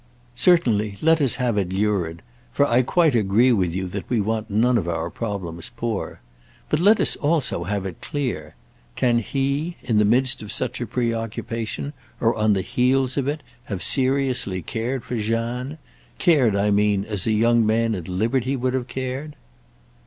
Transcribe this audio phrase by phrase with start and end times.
[0.33, 4.79] "Certainly, let us have it lurid—for I quite agree with you that we want none
[4.79, 6.21] of our problems poor.
[6.69, 8.55] But let us also have it clear.
[8.95, 13.43] Can he, in the midst of such a preoccupation, or on the heels of it,
[13.65, 18.87] have seriously cared for Jeanne?—cared, I mean, as a young man at liberty would have
[18.87, 19.35] cared?"